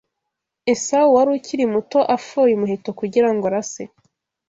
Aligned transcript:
Esawu 0.71 1.09
wari 1.15 1.29
ukiri 1.37 1.65
muto 1.73 1.99
afoye 2.15 2.51
umuheto 2.55 2.89
kugira 2.99 3.29
ngo 3.33 3.43
arase 3.49 3.83